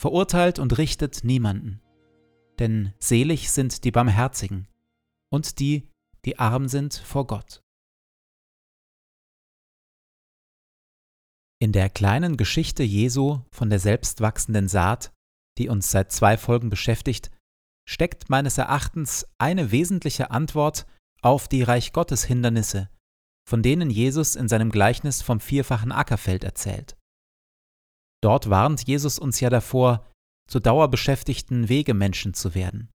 [0.00, 1.82] verurteilt und richtet niemanden.
[2.58, 4.66] Denn selig sind die Barmherzigen
[5.30, 5.90] und die,
[6.24, 7.62] die arm sind vor Gott.
[11.60, 15.12] In der kleinen Geschichte Jesu von der selbstwachsenden Saat,
[15.58, 17.30] die uns seit zwei Folgen beschäftigt,
[17.86, 20.86] steckt meines Erachtens eine wesentliche Antwort
[21.20, 22.88] auf die Reich Gottes Hindernisse,
[23.46, 26.96] von denen Jesus in seinem Gleichnis vom vierfachen Ackerfeld erzählt.
[28.22, 30.06] Dort warnt Jesus uns ja davor,
[30.48, 32.90] zu dauerbeschäftigten Wegemenschen zu werden,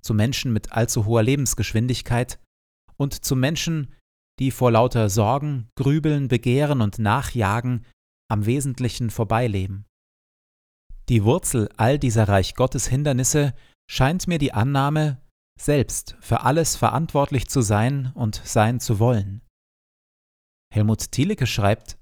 [0.00, 2.40] zu Menschen mit allzu hoher Lebensgeschwindigkeit
[2.96, 3.94] und zu Menschen,
[4.38, 7.86] die vor lauter Sorgen, Grübeln, Begehren und Nachjagen
[8.28, 9.86] am Wesentlichen vorbeileben.
[11.08, 13.54] Die Wurzel all dieser Reich Gottes Hindernisse
[13.90, 15.20] scheint mir die Annahme,
[15.60, 19.42] selbst für alles verantwortlich zu sein und sein zu wollen.
[20.72, 21.99] Helmut Thielicke schreibt,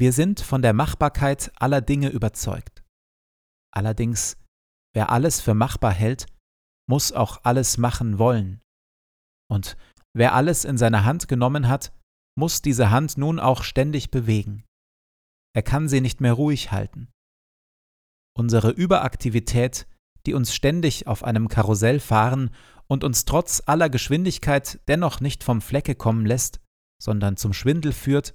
[0.00, 2.82] wir sind von der Machbarkeit aller Dinge überzeugt.
[3.70, 4.38] Allerdings,
[4.94, 6.24] wer alles für machbar hält,
[6.88, 8.62] muss auch alles machen wollen.
[9.50, 9.76] Und
[10.16, 11.92] wer alles in seine Hand genommen hat,
[12.34, 14.64] muss diese Hand nun auch ständig bewegen.
[15.54, 17.10] Er kann sie nicht mehr ruhig halten.
[18.34, 19.86] Unsere Überaktivität,
[20.24, 22.54] die uns ständig auf einem Karussell fahren
[22.86, 26.58] und uns trotz aller Geschwindigkeit dennoch nicht vom Flecke kommen lässt,
[27.02, 28.34] sondern zum Schwindel führt,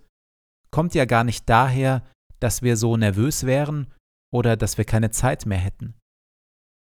[0.76, 2.06] kommt ja gar nicht daher,
[2.42, 3.94] dass wir so nervös wären
[4.34, 5.98] oder dass wir keine Zeit mehr hätten,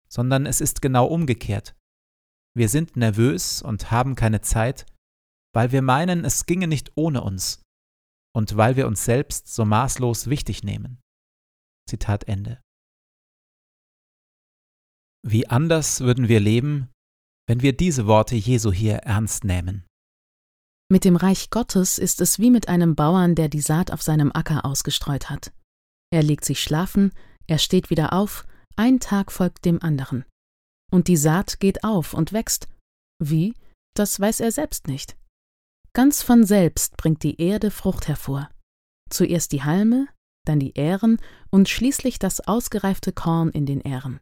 [0.08, 1.76] sondern es ist genau umgekehrt.
[2.56, 4.86] Wir sind nervös und haben keine Zeit,
[5.54, 7.64] weil wir meinen, es ginge nicht ohne uns
[8.34, 11.02] und weil wir uns selbst so maßlos wichtig nehmen.
[11.86, 12.62] Zitat Ende.
[15.22, 16.88] Wie anders würden wir leben,
[17.46, 19.86] wenn wir diese Worte Jesu hier ernst nähmen.
[20.92, 24.30] Mit dem Reich Gottes ist es wie mit einem Bauern, der die Saat auf seinem
[24.34, 25.54] Acker ausgestreut hat.
[26.14, 27.14] Er legt sich schlafen,
[27.48, 28.46] er steht wieder auf,
[28.76, 30.26] ein Tag folgt dem anderen.
[30.92, 32.68] Und die Saat geht auf und wächst.
[33.24, 33.54] Wie?
[33.96, 35.16] Das weiß er selbst nicht.
[35.94, 38.50] Ganz von selbst bringt die Erde Frucht hervor.
[39.10, 40.10] Zuerst die Halme,
[40.46, 41.22] dann die Ähren
[41.52, 44.20] und schließlich das ausgereifte Korn in den Ähren.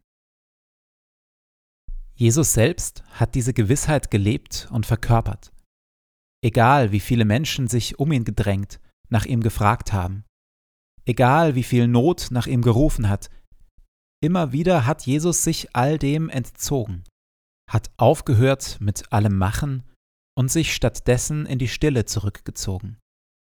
[2.14, 5.50] Jesus selbst hat diese Gewissheit gelebt und verkörpert.
[6.42, 10.24] Egal wie viele Menschen sich um ihn gedrängt, nach ihm gefragt haben,
[11.04, 13.30] egal wie viel Not nach ihm gerufen hat,
[14.22, 17.04] immer wieder hat Jesus sich all dem entzogen,
[17.70, 19.82] hat aufgehört mit allem Machen
[20.36, 22.98] und sich stattdessen in die Stille zurückgezogen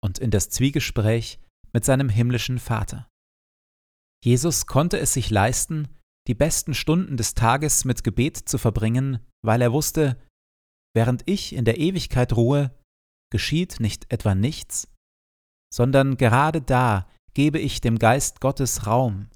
[0.02, 1.38] und in das Zwiegespräch
[1.72, 3.08] mit seinem himmlischen Vater.
[4.22, 5.88] Jesus konnte es sich leisten,
[6.26, 10.18] die besten Stunden des Tages mit Gebet zu verbringen, weil er wusste,
[10.94, 12.70] während ich in der Ewigkeit ruhe,
[13.30, 14.88] geschieht nicht etwa nichts,
[15.72, 19.28] sondern gerade da gebe ich dem Geist Gottes Raum.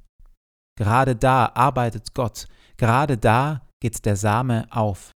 [0.79, 2.47] Gerade da arbeitet Gott,
[2.77, 5.11] gerade da geht der Same auf.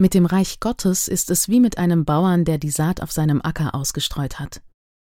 [0.00, 3.40] Mit dem Reich Gottes ist es wie mit einem Bauern, der die Saat auf seinem
[3.42, 4.62] Acker ausgestreut hat.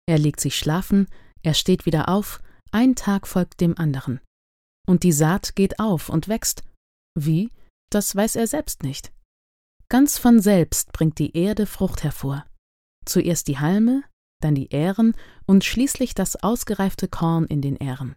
[0.07, 1.09] Er legt sich schlafen,
[1.43, 4.21] er steht wieder auf, ein Tag folgt dem anderen.
[4.87, 6.63] Und die Saat geht auf und wächst.
[7.15, 7.51] Wie?
[7.91, 9.13] Das weiß er selbst nicht.
[9.89, 12.47] Ganz von selbst bringt die Erde Frucht hervor.
[13.07, 14.05] Zuerst die Halme,
[14.43, 15.15] dann die Ähren
[15.47, 18.15] und schließlich das ausgereifte Korn in den Ähren.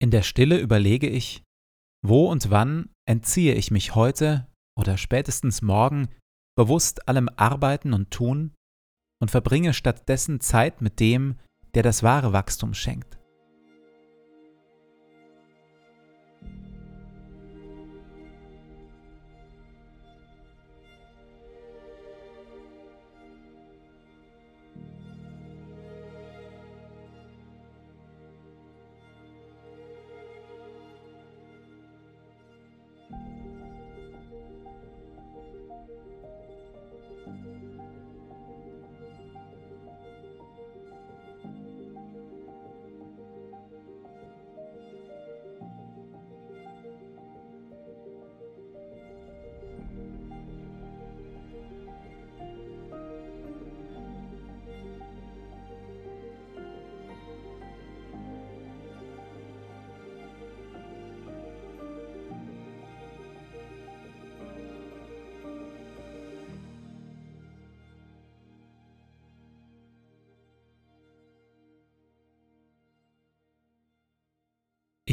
[0.00, 1.42] In der Stille überlege ich,
[2.02, 4.46] wo und wann entziehe ich mich heute
[4.78, 6.08] oder spätestens morgen
[6.56, 8.54] bewusst allem Arbeiten und Tun
[9.20, 11.38] und verbringe stattdessen Zeit mit dem,
[11.74, 13.18] der das wahre Wachstum schenkt.